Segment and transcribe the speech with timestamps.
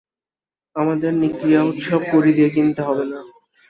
[0.75, 3.19] আমাদের নিকড়িয়া উৎসব কড়ি দিয়ে কিনতে হবে না।